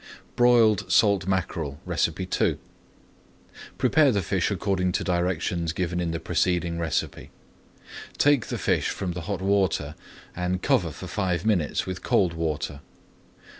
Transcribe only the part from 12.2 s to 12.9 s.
water.